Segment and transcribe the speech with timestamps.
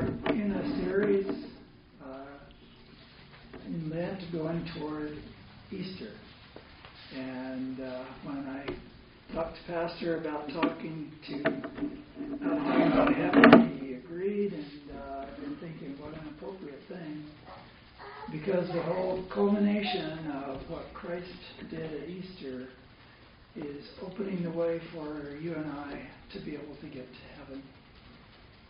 [0.00, 1.26] are in a series
[2.02, 2.24] uh,
[3.66, 5.18] in Lent going toward
[5.70, 6.12] Easter.
[7.14, 14.52] And uh, when I talked to Pastor about talking to talking about heaven, he agreed,
[14.52, 14.64] and
[14.96, 17.24] uh, I've been thinking what an appropriate thing.
[18.32, 21.26] Because the whole culmination of what Christ
[21.70, 22.68] did at Easter
[23.56, 27.62] is opening the way for you and I to be able to get to heaven.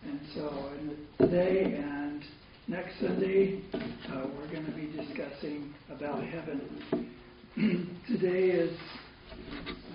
[0.03, 0.71] And so
[1.19, 2.23] today and
[2.69, 7.11] next Sunday, uh, we're going to be discussing about heaven.
[8.09, 8.79] today is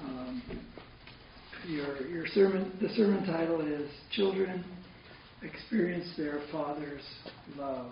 [0.04, 0.42] um,
[1.68, 2.72] your your sermon.
[2.82, 4.64] The sermon title is "Children
[5.42, 7.04] Experience Their Father's
[7.58, 7.92] Love,"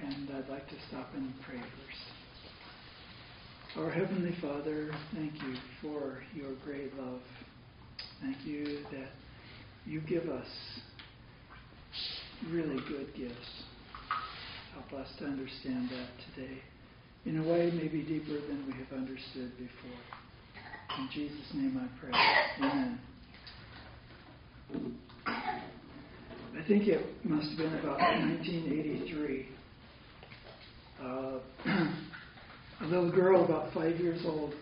[0.00, 2.16] and I'd like to stop and pray first.
[3.76, 7.20] Our Heavenly Father, thank you for your great love.
[8.22, 9.08] Thank you that
[9.84, 10.46] you give us
[12.50, 13.64] really good gifts.
[14.72, 16.58] Help us to understand that today
[17.24, 19.98] in a way maybe deeper than we have understood before.
[20.98, 22.12] In Jesus' name I pray.
[22.60, 23.00] Amen.
[26.56, 29.48] I think it must have been about 1983.
[31.02, 31.38] Uh,
[32.80, 34.54] a little girl about five years old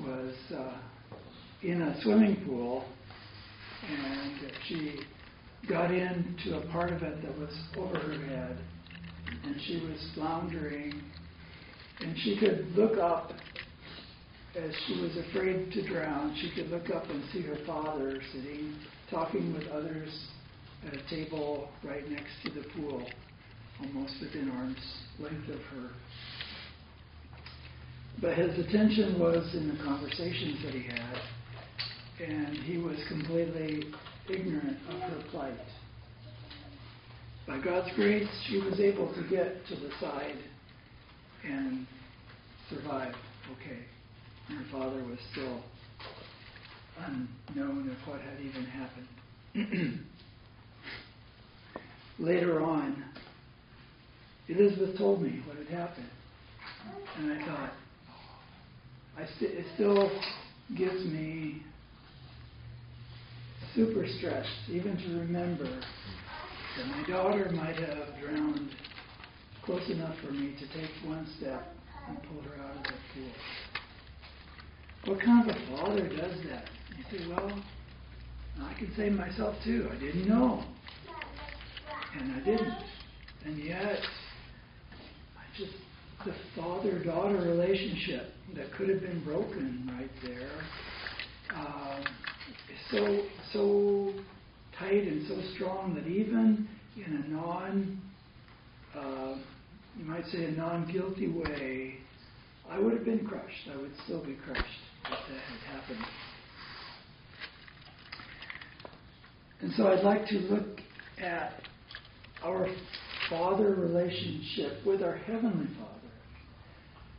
[0.00, 0.76] was uh,
[1.62, 2.84] in a swimming pool
[3.88, 5.00] and she
[5.68, 8.58] got into a part of it that was over her head,
[9.44, 11.02] and she was floundering,
[12.00, 13.32] and she could look up
[14.56, 16.36] as she was afraid to drown.
[16.40, 18.76] She could look up and see her father sitting,
[19.10, 20.26] talking with others
[20.86, 23.06] at a table right next to the pool,
[23.80, 24.76] almost within arm's
[25.18, 25.90] length of her.
[28.20, 31.20] But his attention was in the conversations that he had
[32.20, 33.84] and he was completely
[34.28, 35.54] ignorant of her plight.
[37.46, 40.36] By God's grace, she was able to get to the side
[41.44, 41.86] and
[42.68, 43.14] survive
[43.52, 43.80] okay.
[44.48, 45.60] Her father was still
[46.98, 49.08] unknown of what had even happened.
[52.18, 53.04] Later on,
[54.48, 56.10] Elizabeth told me what had happened.
[57.18, 57.72] And I thought,
[59.16, 60.10] I st- it still
[60.76, 61.62] gives me
[63.74, 68.70] super stressed, even to remember that my daughter might have drowned
[69.64, 71.74] close enough for me to take one step
[72.08, 73.30] and pull her out of the pool.
[75.06, 76.68] What kind of a father does that?
[76.96, 77.62] You say, well,
[78.62, 79.88] I can say myself too.
[79.90, 80.64] I didn't know.
[82.18, 82.74] And I didn't.
[83.44, 83.98] And yet,
[85.38, 85.72] I just,
[86.26, 90.50] the father daughter relationship that could have been broken right there.
[91.54, 92.04] Um,
[92.90, 93.22] so
[93.52, 94.12] so
[94.78, 98.00] tight and so strong that even in a non,
[98.96, 99.36] uh,
[99.96, 101.94] you might say a non-guilty way,
[102.68, 103.68] I would have been crushed.
[103.72, 104.64] I would still be crushed
[105.04, 106.04] if that had happened.
[109.60, 110.80] And so I'd like to look
[111.22, 111.60] at
[112.42, 112.66] our
[113.28, 116.10] Father relationship with our Heavenly Father,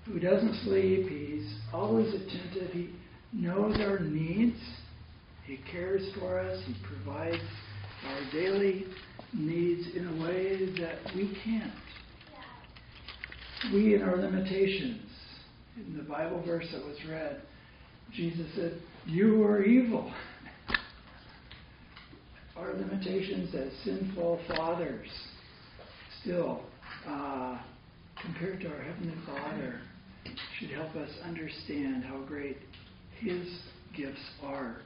[0.06, 1.08] who doesn't sleep.
[1.08, 2.72] He's always attentive.
[2.72, 2.90] He
[3.32, 4.58] knows our needs.
[5.52, 6.64] He cares for us.
[6.66, 7.44] He provides
[8.08, 8.86] our daily
[9.34, 11.74] needs in a way that we can't.
[13.74, 15.02] We, in our limitations,
[15.76, 17.42] in the Bible verse that was read,
[18.14, 20.14] Jesus said, You are evil.
[22.56, 25.10] our limitations as sinful fathers,
[26.22, 26.62] still,
[27.06, 27.60] uh,
[28.22, 29.82] compared to our Heavenly Father,
[30.58, 32.56] should help us understand how great
[33.20, 33.46] His
[33.94, 34.78] gifts are.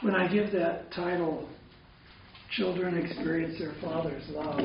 [0.00, 1.48] When I give that title,
[2.52, 4.60] Children Experience Their Father's Love,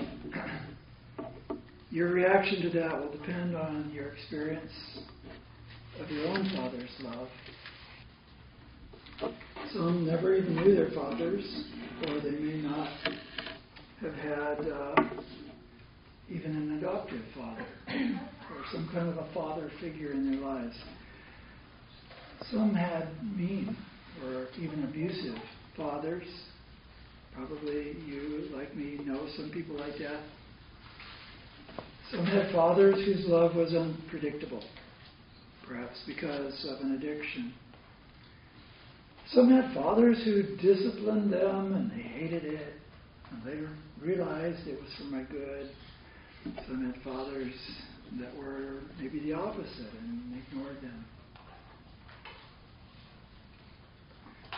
[1.90, 4.72] your reaction to that will depend on your experience
[6.00, 7.28] of your own father's love.
[9.74, 11.44] Some never even knew their fathers,
[12.08, 12.90] or they may not
[14.02, 14.96] have had uh,
[16.30, 20.76] even an adoptive father, or some kind of a father figure in their lives.
[22.52, 23.76] Some had mean
[24.26, 25.38] or even abusive
[25.76, 26.28] fathers.
[27.36, 30.22] Probably you, like me, know some people like that.
[32.12, 34.64] Some had fathers whose love was unpredictable,
[35.68, 37.54] perhaps because of an addiction.
[39.32, 42.74] Some had fathers who disciplined them and they hated it
[43.32, 45.72] and later realized it was for my good.
[46.68, 47.54] Some had fathers
[48.20, 51.06] that were maybe the opposite and ignored them.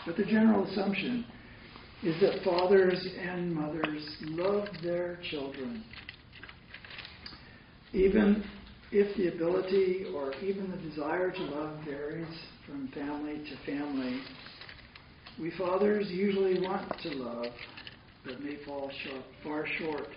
[0.06, 1.25] But the general assumption
[2.04, 5.84] is that fathers and mothers love their children.
[7.94, 8.44] Even
[8.92, 12.28] if the ability or even the desire to love varies
[12.68, 14.22] from family to family,
[15.40, 17.48] we fathers usually want to love,
[18.24, 20.07] but may fall short, far short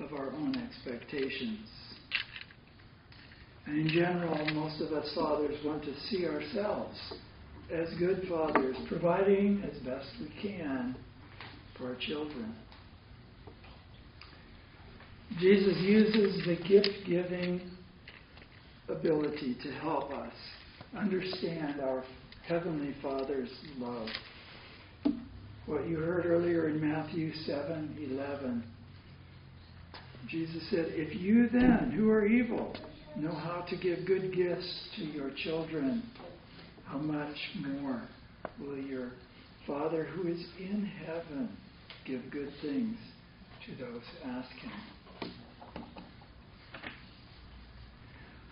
[0.00, 1.66] of our own expectations.
[3.66, 6.98] And in general, most of us fathers want to see ourselves
[7.72, 10.96] as good fathers, providing as best we can
[11.76, 12.54] for our children.
[15.40, 17.60] Jesus uses the gift giving
[18.88, 20.32] ability to help us
[20.96, 22.04] understand our
[22.46, 24.08] Heavenly Father's love.
[25.66, 28.64] What you heard earlier in Matthew 7 11.
[30.28, 32.76] Jesus said, If you then, who are evil,
[33.16, 36.02] know how to give good gifts to your children,
[36.86, 38.02] how much more
[38.60, 39.10] will your
[39.66, 41.48] Father who is in heaven
[42.06, 42.96] give good things
[43.66, 45.30] to those who ask him?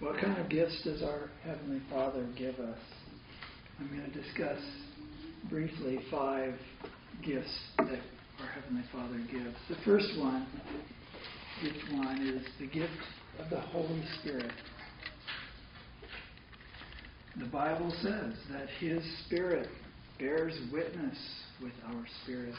[0.01, 2.79] What kind of gifts does our Heavenly Father give us?
[3.79, 4.59] I'm going to discuss
[5.49, 6.55] briefly five
[7.25, 8.01] gifts that
[8.41, 9.55] our Heavenly Father gives.
[9.69, 10.47] The first one,
[11.63, 12.91] gift one, is the gift
[13.39, 14.51] of the Holy Spirit.
[17.39, 19.69] The Bible says that His Spirit
[20.19, 21.17] bears witness
[21.63, 22.55] with our spirit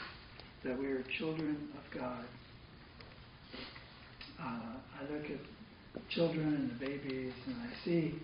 [0.64, 2.24] that we are children of God.
[4.40, 5.38] Uh, I look at
[6.10, 8.14] children and the babies and I see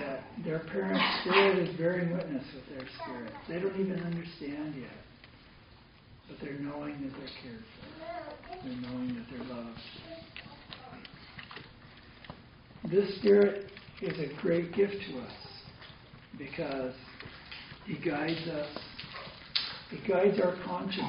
[0.00, 3.32] that their parents' spirit is bearing witness with their spirit.
[3.48, 4.90] They don't even understand yet,
[6.28, 8.66] but they're knowing that they're cared for.
[8.66, 9.80] They're knowing that they're loved.
[12.90, 13.70] This spirit
[14.02, 15.32] is a great gift to us
[16.36, 16.92] because
[17.86, 18.68] he guides us.
[19.90, 21.06] He guides our conscience.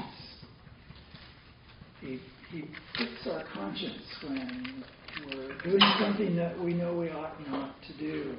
[2.02, 2.20] He,
[2.52, 2.66] he
[2.98, 4.84] fixes our conscience when
[5.28, 8.36] we're doing something that we know we ought not to do.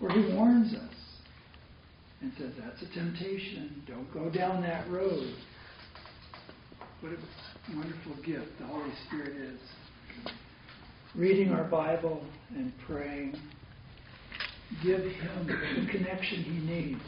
[0.00, 0.94] Or he warns us
[2.20, 3.82] and says, that's a temptation.
[3.88, 5.34] Don't go down that road.
[7.00, 9.60] What a wonderful gift the Holy Spirit is.
[11.16, 12.22] Reading our Bible
[12.54, 13.34] and praying
[14.82, 17.00] give him the connection he needs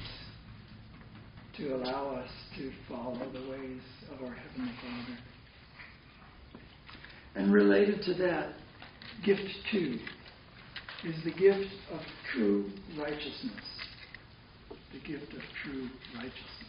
[1.57, 5.19] to allow us to follow the ways of our Heavenly Father.
[7.35, 8.55] And related to that,
[9.25, 9.99] gift two
[11.05, 12.01] is the gift of
[12.33, 13.65] true righteousness.
[14.93, 16.61] The gift of true righteousness.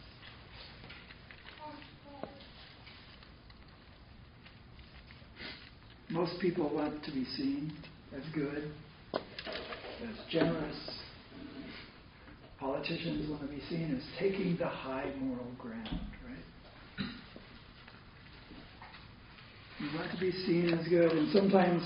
[6.09, 7.71] Most people want to be seen
[8.13, 8.71] as good,
[10.03, 10.77] as generous.
[12.59, 17.07] Politicians want to be seen as taking the high moral ground, right?
[19.79, 21.81] You want to be seen as good, and sometimes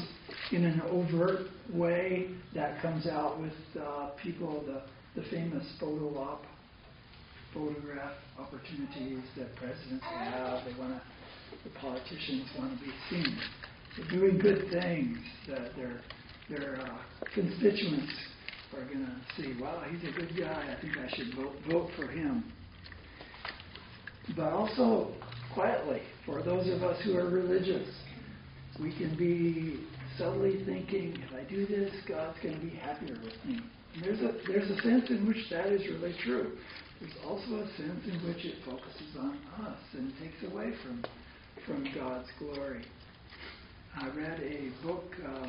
[0.52, 4.82] in an overt way that comes out with uh, people, the,
[5.22, 6.44] the famous photo op,
[7.54, 10.66] photograph opportunities that presidents have.
[10.66, 11.02] They want to,
[11.64, 13.38] the politicians want to be seen.
[13.98, 15.18] They're doing good things
[15.48, 16.02] that they're
[16.50, 16.98] their uh,
[17.34, 18.14] constituents
[18.76, 20.76] are going to see, wow, he's a good guy.
[20.78, 22.44] I think I should vote, vote for him.
[24.36, 25.14] But also,
[25.54, 27.88] quietly, for those of us who are religious,
[28.80, 29.86] we can be
[30.18, 33.62] subtly thinking, if I do this, God's going to be happier with me.
[33.96, 36.58] And there's a, there's a sense in which that is really true.
[37.00, 41.06] There's also a sense in which it focuses on us and takes away from,
[41.66, 42.84] from God's glory.
[43.96, 45.06] I read a book.
[45.26, 45.48] Uh,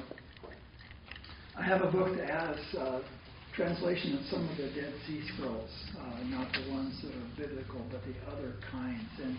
[1.58, 3.00] I have a book that has uh,
[3.54, 7.80] translation of some of the Dead Sea Scrolls, uh, not the ones that are biblical,
[7.90, 9.08] but the other kinds.
[9.22, 9.38] And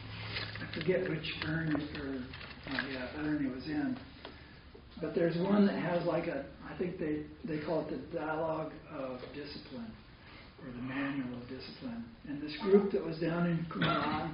[0.60, 3.96] I forget which urn or uh, yeah, urn it was in.
[5.00, 8.72] But there's one that has like a, I think they, they call it the Dialogue
[8.98, 9.92] of Discipline,
[10.66, 12.04] or the Manual of Discipline.
[12.28, 14.34] And this group that was down in Qumran,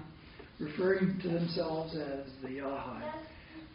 [0.57, 3.11] referring to themselves as the Yahad,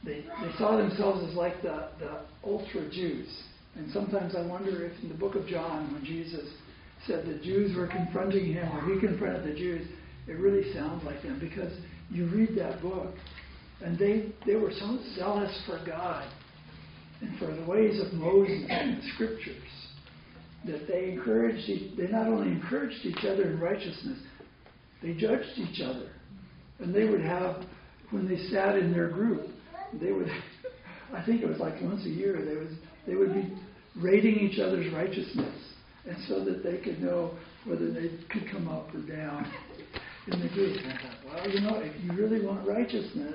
[0.03, 3.29] they, they saw themselves as like the, the ultra Jews
[3.79, 6.51] and sometimes I wonder if in the book of John, when Jesus
[7.07, 9.87] said the Jews were confronting him, or he confronted the Jews,
[10.27, 11.73] it really sounds like them because
[12.11, 13.15] you read that book,
[13.81, 16.29] and they, they were so zealous for God
[17.21, 19.63] and for the ways of Moses and the scriptures
[20.67, 24.19] that they encouraged, they not only encouraged each other in righteousness,
[25.03, 26.11] they judged each other.
[26.81, 27.65] And they would have,
[28.11, 29.49] when they sat in their group,
[30.01, 30.29] they would,
[31.15, 33.57] I think it was like once a year, they would, they would be
[34.01, 35.55] rating each other's righteousness,
[36.07, 37.33] and so that they could know
[37.65, 39.51] whether they could come up or down
[40.27, 40.79] in the group.
[40.83, 43.35] And I thought, well, you know, if you really want righteousness,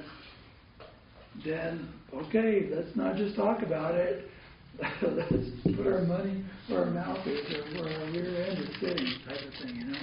[1.46, 4.29] then okay, let's not just talk about it.
[5.03, 9.13] let's put our money where our mouth is or where our rear end is sitting,
[9.27, 10.00] type of thing, you know.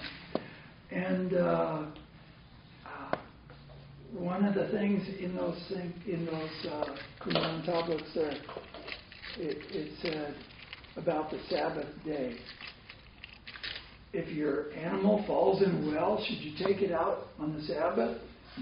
[0.93, 1.83] And uh,
[2.87, 3.17] uh,
[4.13, 5.61] one of the things in those
[6.07, 8.35] in those uh, tablets there,
[9.39, 10.35] it, it said
[10.97, 12.37] about the Sabbath day.
[14.13, 18.19] If your animal falls in a well, should you take it out on the Sabbath?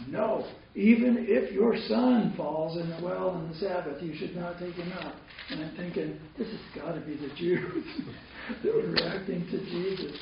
[0.07, 0.47] No.
[0.75, 4.75] Even if your son falls in the well on the Sabbath, you should not take
[4.75, 5.15] him out.
[5.51, 7.85] And I'm thinking, this has got to be the Jews
[8.63, 10.19] that were reacting to Jesus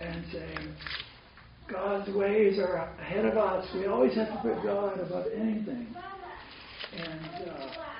[0.00, 0.74] and saying,
[1.70, 3.66] God's ways are ahead of us.
[3.74, 5.86] We always have to put God above anything.
[6.94, 7.91] And uh,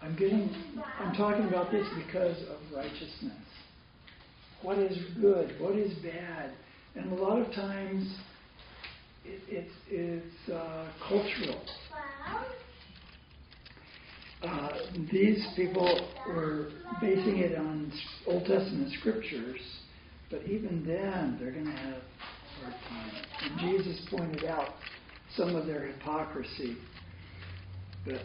[0.00, 0.54] I'm getting,
[1.00, 3.32] I'm talking about this because of righteousness.
[4.62, 5.54] What is good?
[5.60, 6.52] What is bad?
[6.94, 8.12] And a lot of times,
[9.24, 11.60] it, it's it's uh, cultural.
[14.42, 14.68] Uh,
[15.10, 17.92] these people were basing it on
[18.26, 19.60] Old Testament scriptures,
[20.30, 23.12] but even then, they're going to have a hard time.
[23.42, 24.74] And Jesus pointed out
[25.36, 26.76] some of their hypocrisy,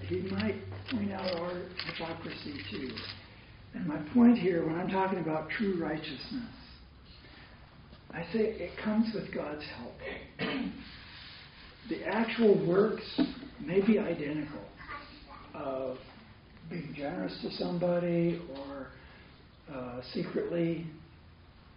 [0.07, 0.55] he might
[0.91, 2.89] point out our hypocrisy too.
[3.73, 6.53] And my point here, when I'm talking about true righteousness,
[8.11, 9.93] I say it comes with God's help.
[11.89, 13.19] the actual works
[13.59, 14.61] may be identical
[15.55, 15.97] of
[16.69, 18.87] being generous to somebody or
[19.73, 20.85] uh, secretly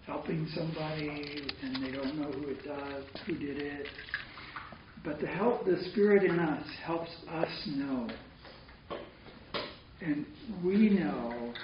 [0.07, 3.87] helping somebody and they don't know who it does, who did it.
[5.07, 8.09] But the help, the Spirit in us helps us know.
[10.01, 10.27] And
[10.65, 11.55] we know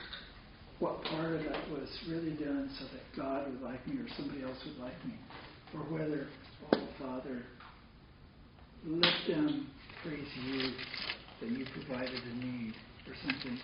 [0.78, 4.44] what part of that was really done so that God would like me or somebody
[4.44, 5.14] else would like me.
[5.74, 6.28] Or whether,
[6.72, 7.42] oh, Father,
[8.86, 9.66] let them
[10.04, 10.70] praise you
[11.40, 12.74] that you provided a need
[13.08, 13.58] or something.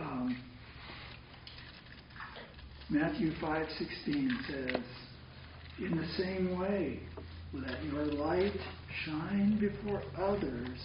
[0.00, 0.36] Um,
[2.90, 4.84] Matthew 5:16 says,
[5.78, 7.00] "In the same way,
[7.52, 8.52] let your light
[9.04, 10.78] shine before others,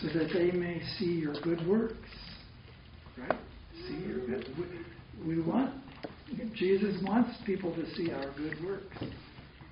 [0.00, 2.08] so that they may see your good works."
[3.16, 3.38] Right?
[3.86, 4.48] See your good.
[5.24, 5.72] We, we want
[6.54, 8.96] Jesus wants people to see our good works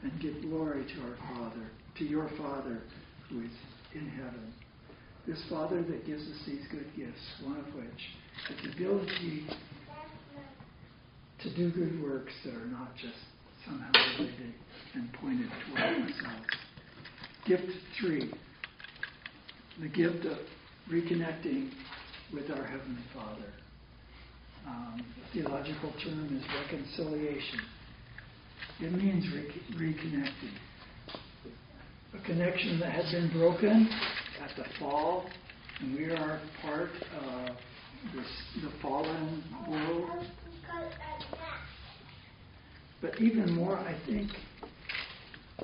[0.03, 1.67] and give glory to our Father,
[1.99, 2.83] to your Father
[3.29, 3.51] who is
[3.95, 4.53] in heaven.
[5.27, 7.87] This Father that gives us these good gifts, one of which
[8.51, 9.47] is the ability
[11.43, 13.17] to do good works that are not just
[13.65, 13.93] somehow
[14.95, 16.47] and pointed toward ourselves.
[17.47, 18.33] Gift three,
[19.81, 20.39] the gift of
[20.91, 21.71] reconnecting
[22.33, 23.53] with our Heavenly Father.
[24.67, 25.05] Um,
[25.35, 27.61] the theological term is reconciliation.
[28.81, 30.55] It means re- reconnecting.
[32.15, 33.89] A connection that had been broken
[34.43, 35.25] at the fall,
[35.81, 37.57] and we are part of
[38.15, 38.27] this,
[38.63, 40.27] the fallen world.
[43.03, 44.31] But even more, I think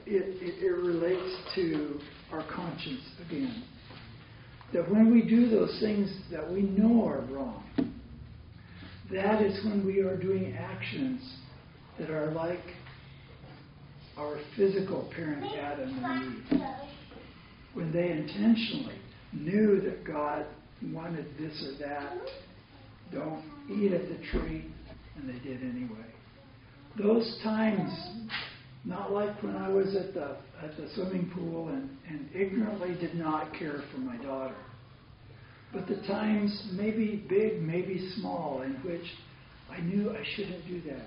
[0.07, 2.01] it, it, it relates to
[2.33, 3.63] our conscience again.
[4.75, 7.65] That when we do those things that we know are wrong,
[9.13, 11.37] that is when we are doing actions
[11.99, 12.61] that are like
[14.19, 16.61] our physical parent Adam and Eve.
[17.73, 18.99] When they intentionally
[19.33, 20.45] knew that God
[20.93, 22.19] wanted this or that,
[23.13, 24.67] don't eat of the tree,
[25.17, 26.05] and they did anyway.
[26.97, 27.91] Those times,
[28.85, 33.15] not like when I was at the at the swimming pool and, and ignorantly did
[33.15, 34.57] not care for my daughter.
[35.73, 39.05] But the times, maybe big, maybe small, in which
[39.71, 41.07] I knew I shouldn't do that.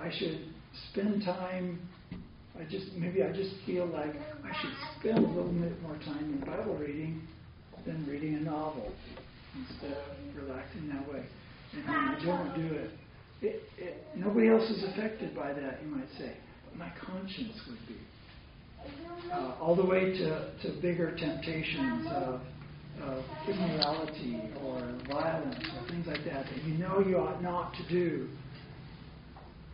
[0.00, 0.52] I should
[0.90, 1.88] spend time.
[2.58, 6.18] I just maybe I just feel like I should spend a little bit more time
[6.18, 7.26] in Bible reading
[7.86, 8.92] than reading a novel
[9.56, 11.24] instead of relaxing that way.
[11.74, 12.90] And I don't do it,
[13.42, 17.86] it, it, nobody else is affected by that, you might say, but my conscience would
[17.88, 17.96] be.
[19.32, 22.40] Uh, all the way to, to bigger temptations of,
[23.02, 27.88] of immorality or violence or things like that that you know you ought not to
[27.88, 28.28] do,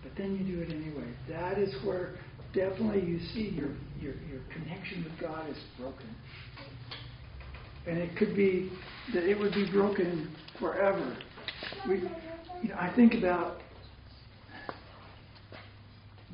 [0.02, 1.10] but then you do it anyway.
[1.28, 2.16] That is where
[2.54, 3.70] definitely you see your,
[4.00, 6.06] your, your connection with God is broken.
[7.86, 8.70] And it could be
[9.14, 11.16] that it would be broken forever.
[11.88, 12.02] We,
[12.62, 13.58] you know, I think about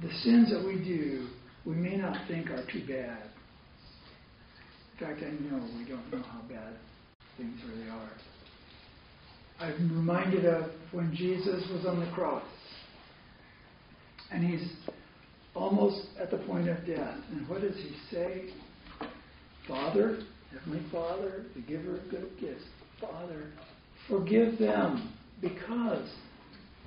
[0.03, 1.29] the sins that we do,
[1.65, 3.19] we may not think are too bad.
[4.93, 6.75] In fact, I know we don't know how bad
[7.37, 8.11] things really are.
[9.61, 12.45] I'm reminded of when Jesus was on the cross.
[14.31, 14.73] And he's
[15.55, 17.19] almost at the point of death.
[17.31, 18.51] And what does he say?
[19.69, 22.65] Father, Heavenly Father, the giver of good gifts,
[23.01, 23.51] Father,
[24.09, 25.13] forgive them
[25.45, 26.09] because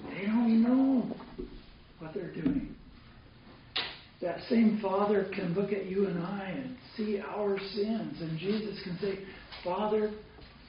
[0.09, 1.15] they don't know
[1.99, 2.75] what they're doing.
[4.21, 8.81] That same Father can look at you and I and see our sins, and Jesus
[8.83, 9.19] can say,
[9.63, 10.11] Father,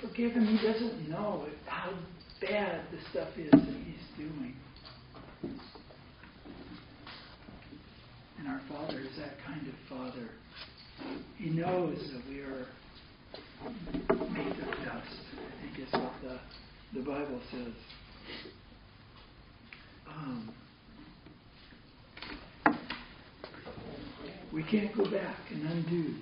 [0.00, 0.46] forgive him.
[0.46, 1.92] He doesn't know how
[2.42, 4.54] bad the stuff is that he's doing.
[8.38, 10.28] And our Father is that kind of Father.
[11.38, 12.66] He knows that we are
[14.30, 15.18] made of dust.
[15.32, 16.38] I think what the,
[16.94, 17.72] the Bible says.
[20.08, 20.52] Um,
[24.52, 26.14] we can't go back and undo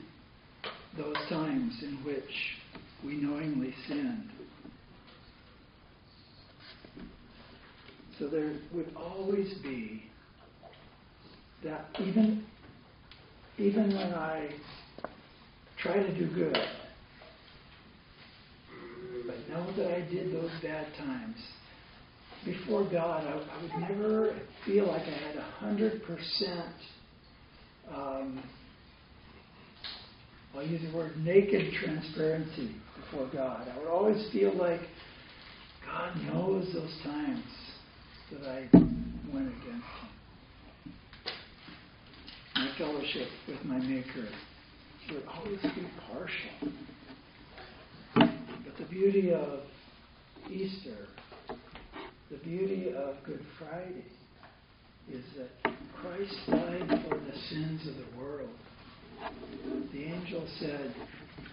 [0.96, 2.56] those times in which
[3.04, 4.30] we knowingly sinned.
[8.18, 10.04] So there would always be
[11.62, 12.44] that even
[13.58, 14.50] even when I
[15.78, 16.58] try to do good,
[19.26, 21.36] but know that I did those bad times,
[22.44, 26.74] before God, I, I would never feel like I had a hundred percent.
[27.92, 28.42] Um,
[30.54, 33.68] I'll use the word naked transparency before God.
[33.68, 34.80] I would always feel like
[35.84, 37.44] God knows those times
[38.32, 38.68] that I
[39.32, 40.10] went against Him.
[42.54, 44.28] My fellowship with my Maker
[45.12, 46.72] would always be partial.
[48.78, 49.60] The beauty of
[50.50, 51.08] Easter
[52.28, 54.04] the beauty of Good Friday
[55.08, 58.50] is that Christ died for the sins of the world.
[59.92, 60.92] The angel said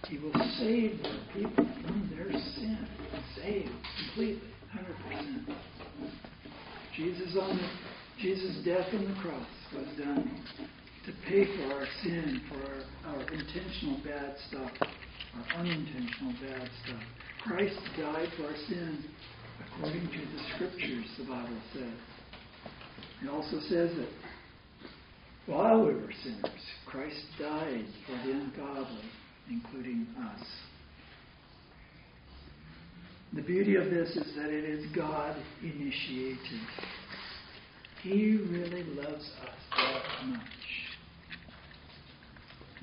[0.08, 2.88] he will save the people from their sin.
[3.36, 3.70] Saved
[4.04, 5.56] completely, 100%.
[6.96, 7.68] Jesus on the,
[8.20, 10.42] Jesus' death on the cross was done
[11.06, 14.70] to pay for our sin, for our, our intentional bad stuff,
[15.36, 17.02] our unintentional bad stuff.
[17.42, 19.04] Christ died for our sin
[19.76, 21.98] according to the scriptures, the Bible says.
[23.22, 24.08] It also says that
[25.46, 26.50] while we were sinners,
[26.86, 29.10] Christ died for the ungodly,
[29.50, 30.46] including us.
[33.34, 36.38] The beauty of this is that it is God initiated.
[38.02, 40.63] He really loves us that much.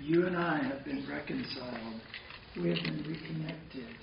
[0.02, 2.02] You and I have been reconciled.
[2.58, 3.96] We have been reconnected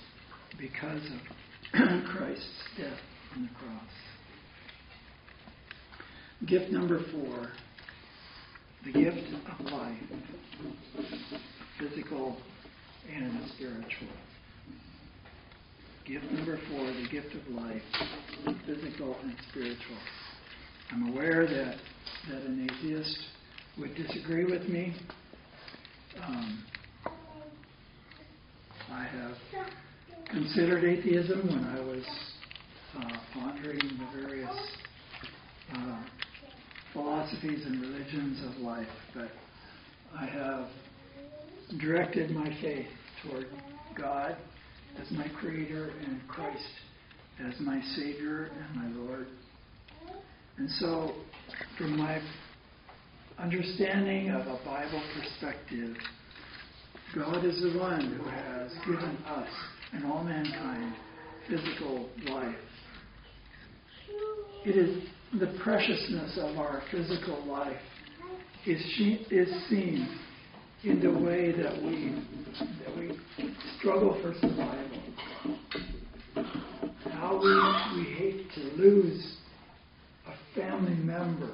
[0.57, 2.97] because of Christ's death
[3.35, 3.91] on the cross.
[6.47, 7.47] Gift number four
[8.85, 9.27] the gift
[9.59, 9.97] of life,
[11.77, 12.37] physical
[13.13, 14.07] and spiritual.
[16.07, 17.81] Gift number four the gift of life,
[18.65, 19.97] physical and spiritual.
[20.91, 21.75] I'm aware that,
[22.29, 23.17] that an atheist
[23.77, 24.95] would disagree with me.
[26.27, 26.63] Um,
[28.91, 29.37] I have
[30.29, 32.03] considered atheism when I was
[32.97, 34.49] uh, pondering the various
[35.73, 36.03] uh,
[36.93, 39.29] philosophies and religions of life, but
[40.17, 40.67] I have
[41.79, 42.87] directed my faith
[43.23, 43.47] toward
[43.97, 44.35] God
[45.01, 46.63] as my Creator and Christ
[47.47, 49.27] as my Savior and my Lord.
[50.57, 51.13] And so,
[51.77, 52.21] from my
[53.39, 55.95] understanding of a Bible perspective,
[57.15, 59.49] God is the one who has given us
[59.93, 60.93] and all mankind
[61.47, 62.55] physical life.
[64.65, 65.03] It is
[65.39, 67.77] the preciousness of our physical life
[68.65, 68.81] is,
[69.31, 70.19] is seen
[70.83, 72.23] in the way that we
[72.85, 73.17] that we
[73.77, 75.01] struggle for survival.
[77.11, 79.37] How we, we hate to lose
[80.27, 81.51] a family member.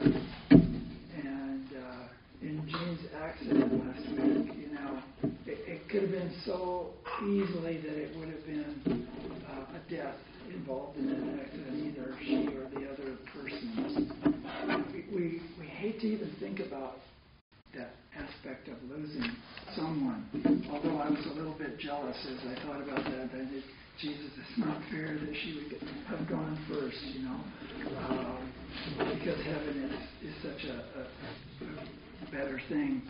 [0.51, 2.07] And uh,
[2.41, 5.01] in Jean's accident last week, you know,
[5.45, 9.07] it, it could have been so easily that it would have been
[9.49, 10.15] uh, a death
[10.53, 14.11] involved in an accident, either she or the other person.
[14.93, 16.97] We, we, we hate to even think about
[17.75, 19.35] that aspect of losing
[19.75, 20.25] someone.
[20.71, 23.29] Although I was a little bit jealous as I thought about that.
[23.33, 23.63] I did,
[23.99, 27.39] Jesus, it's not fair that she would have gone first, you know,
[27.99, 28.51] um,
[28.97, 29.89] because heaven
[30.21, 33.01] is, is such a, a, a better thing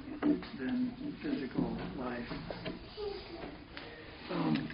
[0.59, 0.93] than
[1.23, 2.27] physical life.
[4.31, 4.69] Um,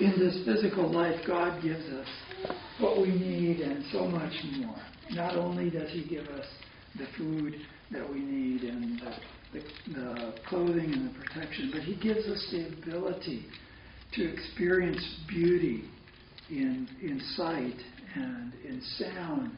[0.00, 2.08] in this physical life, God gives us
[2.80, 4.76] what we need and so much more.
[5.12, 6.46] Not only does He give us
[6.98, 7.54] the food
[7.90, 12.46] that we need and the, the, the clothing and the protection, but He gives us
[12.52, 13.46] the ability
[14.16, 15.84] to experience beauty
[16.50, 17.76] in, in sight
[18.14, 19.50] and in sound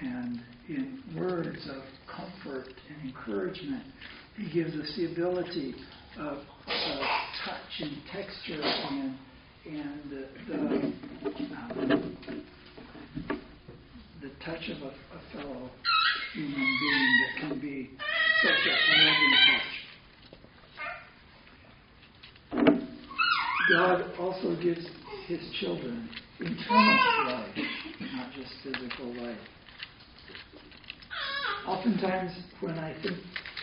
[0.00, 3.84] and in words of comfort and encouragement.
[4.36, 5.74] He gives us the ability
[6.18, 7.00] of, of
[7.44, 9.16] touch and texture and
[9.66, 12.14] and the the, um,
[14.20, 15.70] the touch of a, a, fellow
[16.34, 17.90] human being that can be
[18.42, 19.73] such a loving touch.
[23.70, 24.84] God also gives
[25.26, 26.08] His children
[26.40, 27.56] eternal life,
[28.14, 29.38] not just physical life.
[31.66, 33.16] Oftentimes, when I think,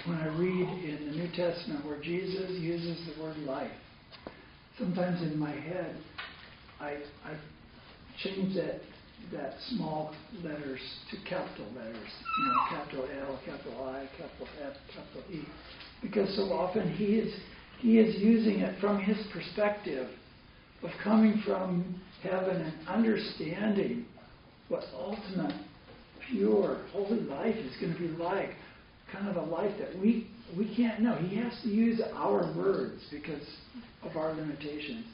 [0.05, 3.71] when I read in the New Testament where Jesus uses the word life,
[4.79, 5.95] sometimes in my head,
[6.79, 7.37] I, I
[8.23, 8.81] change that
[9.31, 10.79] that small letters
[11.11, 15.47] to capital letters, you know, capital L, capital I, capital F, capital E,
[16.01, 17.33] because so often he is
[17.81, 20.07] he is using it from his perspective
[20.83, 24.05] of coming from heaven and understanding
[24.67, 25.53] what ultimate,
[26.29, 28.51] pure, holy life is going to be like.
[29.11, 31.15] Kind of a life that we we can't know.
[31.15, 33.45] He has to use our words because
[34.03, 35.05] of our limitations.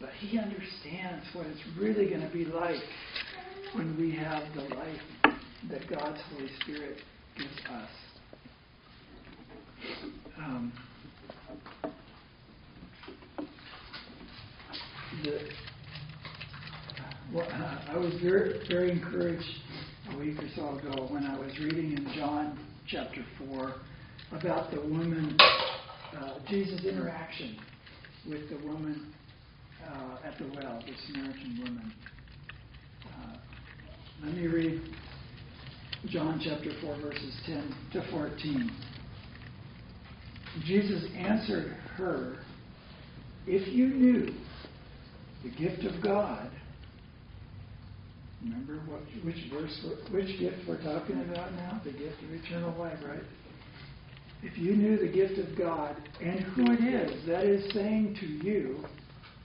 [0.00, 2.80] But he understands what it's really going to be like
[3.74, 5.36] when we have the life
[5.70, 6.98] that God's Holy Spirit
[7.36, 7.90] gives us.
[10.38, 10.72] Um,
[15.26, 15.40] the,
[17.34, 17.48] well,
[17.88, 19.44] I was very, very encouraged
[20.12, 23.74] a week or so ago when I was reading in John chapter 4
[24.38, 27.56] about the woman, uh, Jesus' interaction
[28.28, 29.12] with the woman
[29.84, 31.92] uh, at the well, the Samaritan woman.
[33.06, 33.36] Uh,
[34.24, 34.80] let me read
[36.06, 38.70] John chapter 4, verses 10 to 14.
[40.64, 42.36] Jesus answered her,
[43.48, 44.34] If you knew
[45.46, 46.50] the gift of God,
[48.42, 51.80] remember what, which verse, which gift we're talking about now?
[51.84, 53.22] The gift of eternal life, right?
[54.42, 58.26] If you knew the gift of God and who it is that is saying to
[58.26, 58.84] you,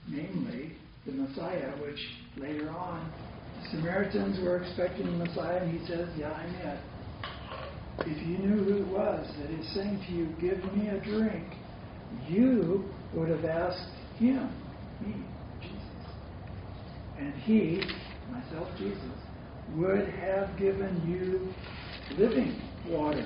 [0.08, 0.72] namely
[1.06, 2.00] the Messiah, which
[2.36, 3.10] later on
[3.62, 6.80] the Samaritans were expecting the Messiah, and he says, Yeah, I'm it.
[8.00, 11.54] If you knew who it was that is saying to you, Give me a drink,
[12.28, 12.84] you
[13.14, 13.88] would have asked
[14.18, 14.52] him,
[15.00, 15.31] me.
[17.22, 17.80] And he,
[18.32, 18.98] myself, Jesus,
[19.76, 21.54] would have given you
[22.18, 23.24] living water.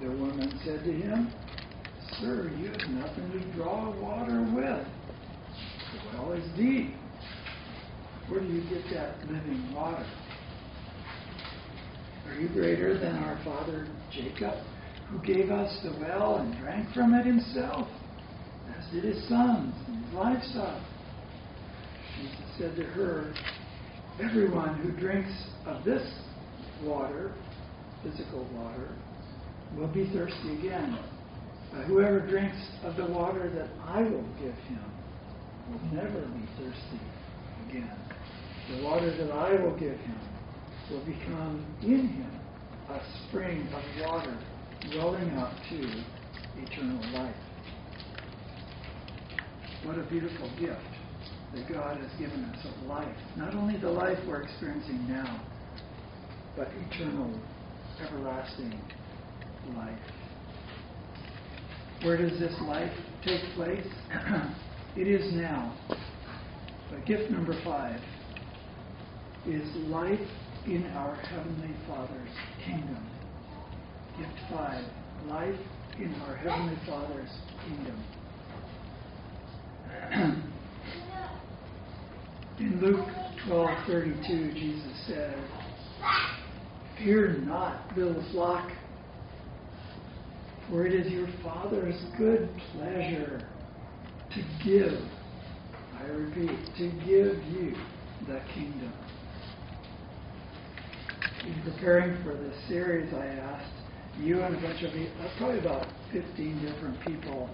[0.00, 1.32] The woman said to him,
[2.20, 4.86] Sir, you have nothing to draw water with.
[5.92, 6.94] The well is deep.
[8.28, 10.06] Where do you get that living water?
[12.28, 14.54] Are you greater than our father Jacob,
[15.08, 17.88] who gave us the well and drank from it himself,
[18.78, 20.80] as did his sons and his livestock?
[22.20, 23.32] Jesus said to her,
[24.22, 25.32] Everyone who drinks
[25.64, 26.02] of this
[26.82, 27.32] water,
[28.02, 28.88] physical water,
[29.78, 30.98] will be thirsty again.
[31.72, 34.84] But whoever drinks of the water that I will give him
[35.70, 37.00] will never be thirsty
[37.68, 37.96] again.
[38.70, 40.18] The water that I will give him
[40.90, 42.40] will become in him
[42.90, 44.36] a spring of water
[44.96, 46.04] welling up to
[46.62, 47.34] eternal life.
[49.84, 50.99] What a beautiful gift
[51.54, 53.16] that God has given us of life.
[53.36, 55.44] Not only the life we're experiencing now,
[56.56, 57.38] but eternal,
[58.00, 58.80] everlasting
[59.76, 59.98] life.
[62.02, 62.92] Where does this life
[63.24, 63.86] take place?
[64.96, 65.76] it is now.
[66.90, 68.00] But gift number five
[69.46, 70.18] is life
[70.66, 72.30] in our Heavenly Father's
[72.64, 73.06] kingdom.
[74.18, 74.84] Gift five,
[75.28, 75.58] life
[75.98, 77.30] in our Heavenly Father's
[77.66, 78.04] kingdom.
[82.60, 83.08] in Luke
[83.46, 85.34] 12:32, Jesus said,
[86.98, 88.70] "Fear not, little flock,
[90.68, 93.48] for it is your Father's good pleasure
[94.34, 95.02] to give,
[95.98, 97.74] I repeat, to give you
[98.26, 98.92] the kingdom.
[101.46, 103.72] In preparing for this series, I asked
[104.20, 107.48] you and a bunch of people, uh, probably about 15 different people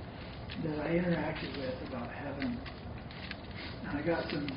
[0.64, 2.58] that I interacted with about heaven.
[3.88, 4.48] And I got some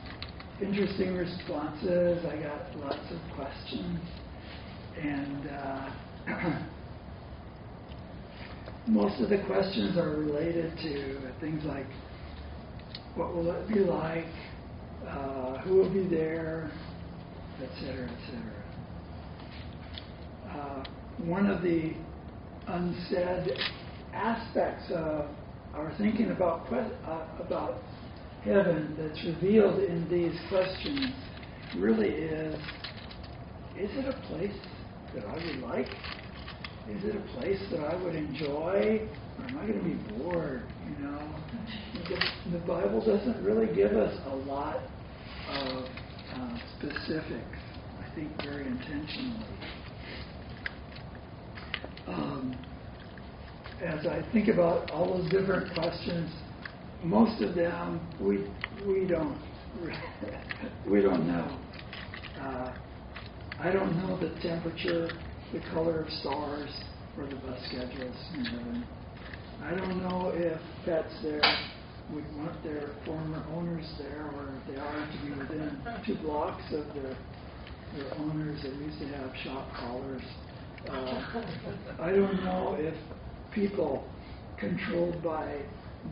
[0.62, 2.26] interesting responses.
[2.26, 4.00] I got lots of questions.
[5.02, 5.90] And uh,
[8.88, 11.86] most of the questions are related to things like
[13.16, 14.26] what will it be like,
[15.08, 16.72] uh, who will be there,
[17.62, 18.60] etc., etc.
[20.50, 20.84] Uh,
[21.24, 21.94] one of the
[22.68, 23.58] unsaid
[24.14, 25.26] aspects of
[25.74, 27.78] our thinking about que- uh, about
[28.44, 31.14] heaven that's revealed in these questions
[31.78, 32.56] really is
[33.78, 34.56] is it a place
[35.16, 35.88] that I would like?
[36.90, 39.08] Is it a place that I would enjoy?
[39.38, 40.64] Or am I going to be bored?
[40.86, 41.36] You know,
[42.52, 44.78] the, Bible doesn't really give us a lot
[45.50, 45.86] of
[46.34, 47.60] uh, specifics.
[48.00, 49.46] I think very intentionally.
[52.08, 52.58] Um,
[53.82, 56.30] as I think about all those different questions,
[57.04, 58.46] most of them we
[58.86, 59.38] we don't
[60.88, 61.58] we don't know.
[62.40, 62.74] Uh,
[63.60, 65.10] I don't know the temperature,
[65.54, 66.70] the color of stars,
[67.18, 68.86] or the bus schedules in heaven.
[69.64, 71.42] I don't know if pets there
[72.14, 76.64] would want their former owners there, or if they are to be within two blocks
[76.72, 77.16] of their
[77.96, 78.62] their owners.
[78.64, 80.22] that used to have shop collars.
[80.90, 81.44] Uh,
[82.00, 82.94] I don't know if
[83.54, 84.08] people
[84.58, 85.62] controlled by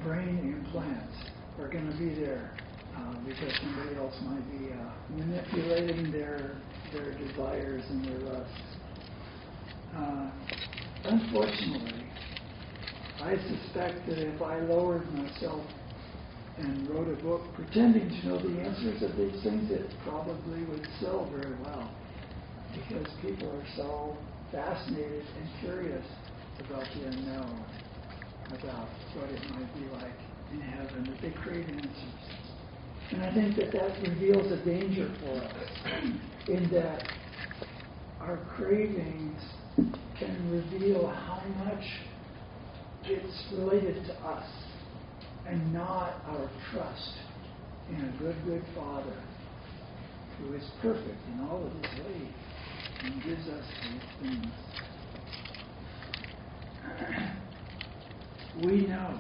[0.03, 1.15] brain implants
[1.59, 2.53] are going to be there
[2.95, 6.55] uh, because somebody else might be uh, manipulating their
[6.93, 8.61] their desires and their lusts.
[9.95, 10.31] Uh,
[11.05, 12.03] unfortunately,
[13.21, 15.65] I suspect that if I lowered myself
[16.57, 20.87] and wrote a book pretending to know the answers of these things, it probably would
[21.01, 21.91] sell very well
[22.73, 24.17] because people are so
[24.51, 26.05] fascinated and curious
[26.59, 27.65] about the unknown,
[28.53, 30.15] about what it might be like
[30.51, 32.37] in heaven, that they crave answers.
[33.11, 35.69] And I think that that reveals a danger for us
[36.47, 37.07] in that
[38.21, 39.41] our cravings
[40.19, 41.83] can reveal how much
[43.05, 44.49] it's related to us
[45.45, 47.13] and not our trust
[47.89, 49.23] in a good, good Father
[50.39, 52.33] who is perfect in all of his ways
[53.03, 54.51] and gives us these things.
[58.63, 59.19] we know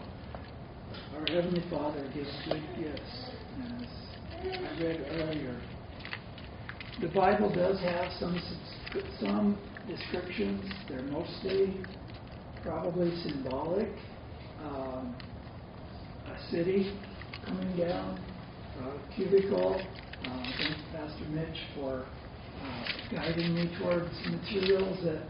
[1.15, 3.29] our Heavenly Father gives good gifts,
[3.61, 5.61] as I read earlier.
[7.01, 8.41] The Bible does have some
[9.19, 10.65] some descriptions.
[10.89, 11.79] They're mostly
[12.63, 13.89] probably symbolic.
[14.63, 15.15] Um,
[16.25, 16.99] a city
[17.45, 18.19] coming down,
[18.81, 19.79] a cubicle.
[20.25, 22.05] Uh, thank Pastor Mitch for
[22.63, 25.21] uh, guiding me towards materials that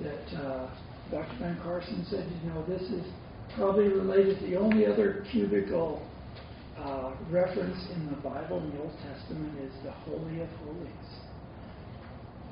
[0.00, 0.70] that uh,
[1.10, 1.36] Dr.
[1.38, 3.04] Van Carson said, you know, this is
[3.56, 4.40] probably related.
[4.42, 6.02] The only other cubical
[6.78, 11.08] uh, reference in the Bible in the Old Testament is the Holy of Holies.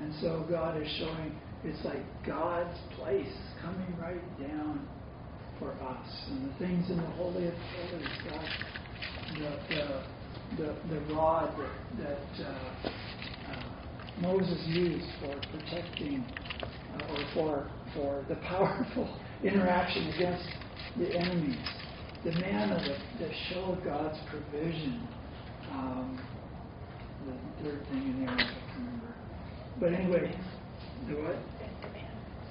[0.00, 1.34] And so God is showing
[1.64, 4.88] it's like God's place coming right down
[5.58, 6.08] for us.
[6.28, 8.48] And the things in the Holy of Holies, God,
[9.34, 9.76] the,
[10.56, 12.88] the, the, the rod that, that uh,
[13.52, 13.62] uh,
[14.20, 16.24] Moses used for protecting
[16.62, 20.48] uh, or for, for the powerful interaction against
[20.98, 21.56] the enemies.
[22.24, 25.08] The manna that, that showed God's provision.
[25.72, 26.20] Um,
[27.26, 29.14] the third thing in there, I can't remember.
[29.78, 30.34] But anyway,
[31.08, 31.36] the what?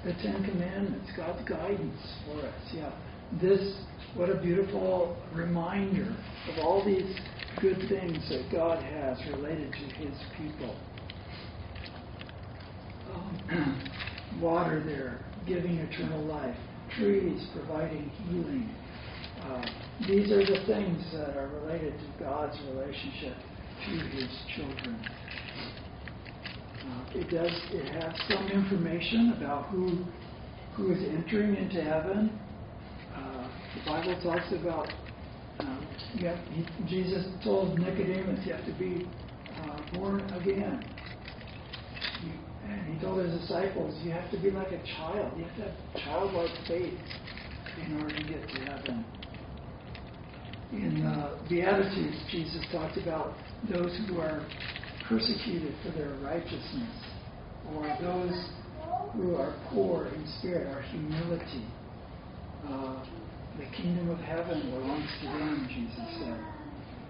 [0.04, 2.54] The Ten Commandments, God's guidance for us.
[2.72, 2.90] Yeah.
[3.40, 3.84] This,
[4.16, 6.16] what a beautiful reminder
[6.48, 7.14] of all these
[7.60, 10.74] good things that God has related to His people.
[13.12, 13.90] Um,
[14.40, 16.56] water there, giving eternal life.
[16.96, 18.68] Trees providing healing.
[19.42, 19.64] Uh,
[20.08, 23.36] these are the things that are related to God's relationship
[23.86, 25.00] to His children.
[26.84, 27.52] Uh, it does.
[27.70, 30.04] It has some information about who
[30.74, 32.38] who is entering into heaven.
[33.14, 34.88] Uh, the Bible talks about.
[35.58, 35.86] Um,
[36.20, 39.06] have, he, Jesus told Nicodemus, "You have to be
[39.62, 40.84] uh, born again."
[42.70, 45.36] And he told his disciples, "You have to be like a child.
[45.36, 46.98] You have to have childlike faith
[47.84, 49.04] in order to get to heaven."
[50.72, 53.34] In uh, Beatitudes, Jesus talked about
[53.68, 54.46] those who are
[55.08, 56.94] persecuted for their righteousness,
[57.74, 58.50] or those
[59.14, 61.66] who are poor in spirit, our humility.
[62.68, 63.04] Uh,
[63.58, 66.38] the kingdom of heaven belongs to them, Jesus said.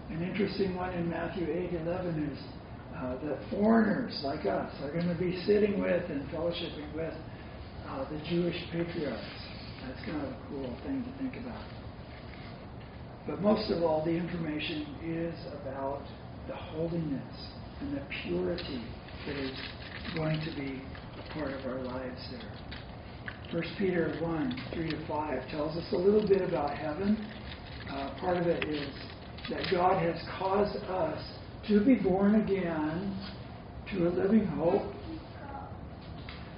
[0.08, 2.38] An interesting one in Matthew 8 11 is
[3.00, 7.14] uh, that foreigners like us are going to be sitting with and fellowshipping with
[7.88, 9.24] uh, the Jewish patriarchs.
[9.86, 11.64] That's kind of a cool thing to think about.
[13.26, 16.02] But most of all, the information is about
[16.46, 17.46] the holiness
[17.80, 18.84] and the purity
[19.26, 19.58] that is
[20.14, 20.82] going to be
[21.18, 23.60] a part of our lives there.
[23.60, 27.16] 1 Peter 1 3 to 5 tells us a little bit about heaven.
[27.90, 28.94] Uh, part of it is
[29.48, 31.22] that God has caused us
[31.68, 33.16] to be born again
[33.92, 34.92] to a living hope,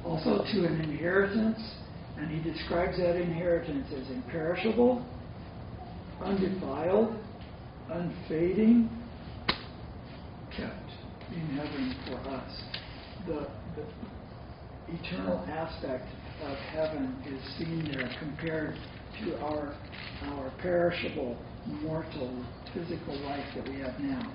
[0.05, 1.59] also to an inheritance,
[2.19, 5.05] and he describes that inheritance as imperishable,
[6.21, 7.17] undefiled,
[7.91, 8.88] unfading,
[10.57, 10.91] kept
[11.35, 12.62] in heaven for us.
[13.27, 16.07] The, the eternal aspect
[16.45, 18.77] of heaven is seen there compared
[19.25, 19.75] to our
[20.25, 21.37] our perishable,
[21.83, 24.33] mortal, physical life that we have now.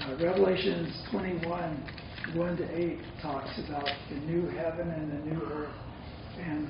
[0.00, 5.74] Uh, Revelations 21, 1 to 8 talks about the new heaven and the new earth.
[6.38, 6.68] And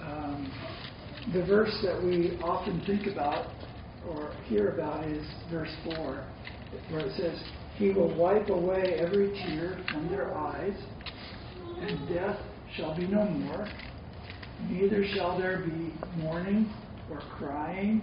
[0.00, 0.52] um,
[1.34, 3.50] the verse that we often think about
[4.08, 6.24] or hear about is verse 4,
[6.90, 7.42] where it says,
[7.76, 10.80] He will wipe away every tear from their eyes,
[11.80, 12.38] and death
[12.76, 13.68] shall be no more.
[14.70, 16.72] Neither shall there be mourning
[17.10, 18.02] or crying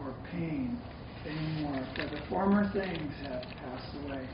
[0.00, 0.78] or pain
[1.28, 4.26] anymore, for the former things have passed away.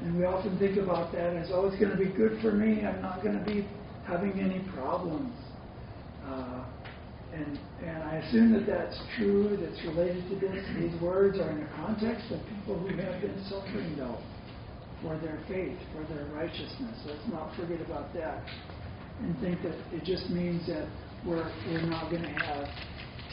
[0.00, 2.84] And we often think about that as, oh, it's going to be good for me.
[2.84, 3.66] I'm not going to be
[4.06, 5.34] having any problems.
[6.24, 6.64] Uh,
[7.34, 10.64] and, and I assume that that's true, that's related to this.
[10.78, 14.18] These words are in the context of people who have been suffering, though,
[15.02, 16.96] for their faith, for their righteousness.
[17.04, 18.42] Let's not forget about that.
[19.20, 20.88] And think that it just means that
[21.26, 22.68] we're, we're not going to have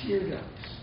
[0.01, 0.81] tear ducts,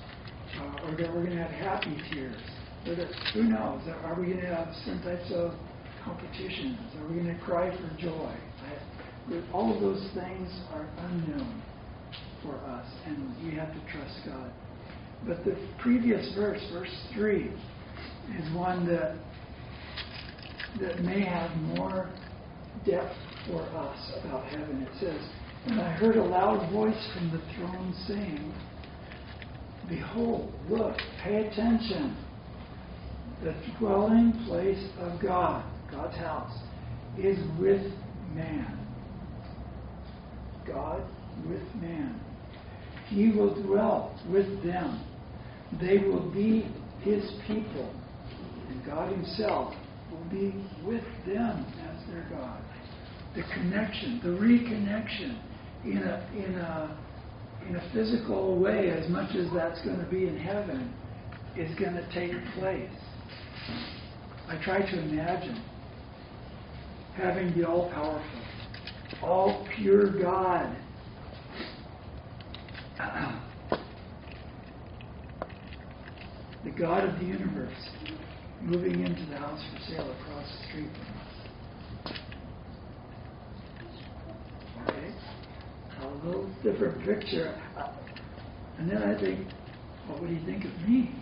[0.58, 2.40] uh, or that we're going to have happy tears.
[2.84, 2.98] That,
[3.34, 3.82] who knows?
[4.04, 5.52] Are we going to have some types of
[6.04, 6.78] competitions?
[6.98, 8.34] Are we going to cry for joy?
[8.34, 11.62] I, all of those things are unknown
[12.42, 14.52] for us, and we have to trust God.
[15.26, 17.50] But the previous verse, verse 3,
[18.38, 19.16] is one that
[20.80, 22.10] that may have more
[22.86, 23.14] depth
[23.46, 24.82] for us about heaven.
[24.82, 25.20] It says,
[25.66, 28.54] And I heard a loud voice from the throne saying,
[29.88, 32.16] Behold, look, pay attention.
[33.42, 36.56] The dwelling place of God, God's house,
[37.18, 37.82] is with
[38.34, 38.78] man.
[40.66, 41.02] God
[41.48, 42.20] with man.
[43.08, 45.04] He will dwell with them.
[45.80, 46.68] They will be
[47.00, 47.92] his people.
[48.68, 49.74] And God himself
[50.10, 52.62] will be with them as their God.
[53.34, 55.40] The connection, the reconnection
[55.84, 56.96] in a, in a
[57.68, 60.92] in a physical way, as much as that's going to be in heaven,
[61.56, 62.90] is going to take place.
[64.48, 65.62] I try to imagine
[67.14, 68.22] having the all powerful,
[69.22, 70.76] all pure God.
[76.64, 77.90] the God of the universe
[78.62, 81.32] moving into the house for sale across the street from us.
[86.02, 87.60] A little different picture.
[87.76, 87.92] Uh,
[88.78, 89.46] and then I think,
[90.08, 91.14] what do you think of me?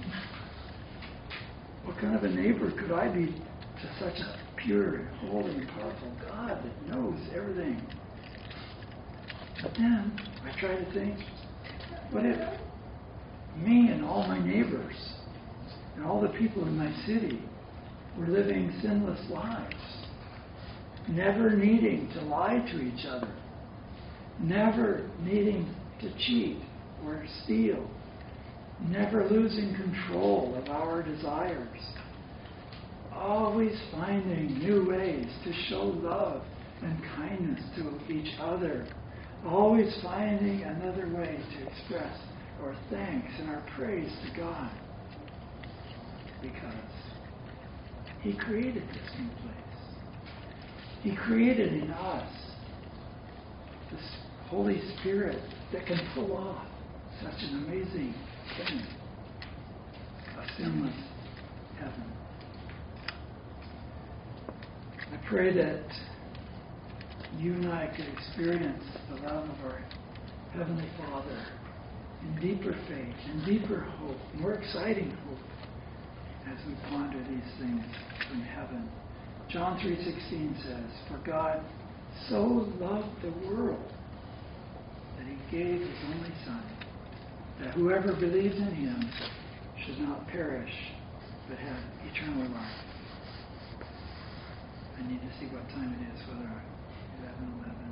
[1.84, 6.12] What kind of a neighbor could I be to such a pure, holy, and powerful
[6.28, 7.80] God that knows everything?
[9.62, 11.18] But then I try to think,
[12.10, 12.38] what if
[13.58, 14.94] me and all my neighbors
[15.96, 17.42] and all the people in my city
[18.18, 19.74] were living sinless lives,
[21.08, 23.32] never needing to lie to each other,
[24.42, 26.58] never needing to cheat
[27.04, 27.88] or steal,
[28.80, 31.78] never losing control of our desires,
[33.12, 36.42] always finding new ways to show love
[36.82, 38.86] and kindness to each other,
[39.46, 42.16] always finding another way to express
[42.62, 44.70] our thanks and our praise to God.
[46.40, 46.74] Because
[48.22, 49.60] He created this new place.
[51.02, 52.32] He created in us
[53.90, 54.00] this
[54.50, 55.38] Holy Spirit
[55.72, 56.66] that can pull off
[57.22, 58.12] such an amazing
[58.56, 58.82] thing
[60.36, 60.94] a sinless
[61.78, 62.04] heaven.
[65.12, 65.84] I pray that
[67.38, 69.84] you and I could experience the love of our
[70.52, 71.46] Heavenly Father
[72.22, 75.38] in deeper faith, in deeper hope, more exciting hope
[76.48, 77.84] as we ponder these things
[78.28, 78.90] from heaven.
[79.48, 81.60] John 3:16 says, "For God
[82.28, 82.42] so
[82.80, 83.92] loved the world
[85.50, 86.62] gave his only Son,
[87.60, 89.10] that whoever believes in him
[89.84, 90.72] should not perish,
[91.48, 91.82] but have
[92.12, 92.84] eternal life.
[94.96, 96.70] I need to see what time it is, whether I
[97.22, 97.90] 11, 11.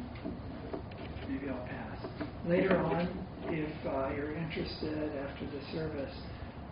[1.28, 2.07] Maybe I'll pass.
[2.47, 6.14] Later on, if uh, you're interested after the service,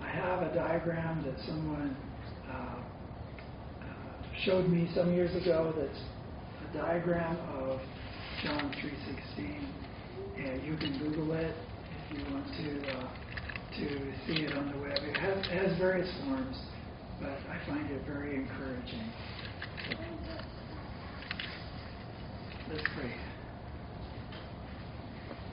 [0.01, 1.97] I have a diagram that someone
[2.49, 3.87] uh, uh,
[4.45, 6.01] showed me some years ago that's
[6.71, 7.81] a diagram of
[8.45, 9.86] John 3.16
[10.37, 11.55] and you can Google it
[12.11, 13.09] if you want to uh,
[13.79, 13.89] to
[14.27, 14.99] see it on the web.
[15.03, 16.57] It has, it has various forms,
[17.21, 19.13] but I find it very encouraging.
[22.71, 23.15] Let's pray.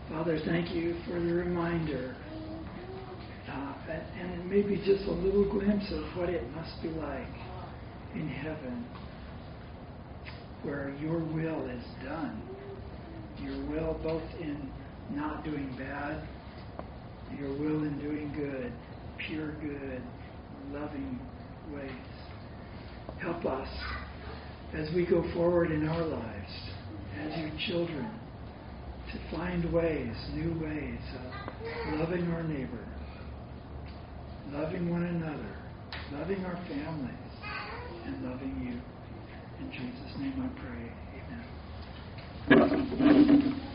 [0.09, 2.15] Father, thank you for the reminder,
[3.49, 3.73] uh,
[4.19, 7.27] and maybe just a little glimpse of what it must be like
[8.15, 8.85] in heaven
[10.63, 12.41] where your will is done
[13.43, 14.71] your will both in
[15.11, 16.27] not doing bad,
[17.37, 18.71] your will in doing good,
[19.27, 20.01] pure good,
[20.71, 21.19] loving
[21.73, 21.91] ways.
[23.19, 23.67] Help us
[24.73, 26.51] as we go forward in our lives,
[27.21, 28.09] as your children,
[29.11, 32.85] to find ways, new ways of loving our neighbor,
[34.51, 35.55] loving one another,
[36.11, 37.13] loving our families,
[38.05, 38.81] and loving you.
[39.63, 41.02] In Jesus' name I pray.
[42.49, 43.72] どういうふうに言ってる?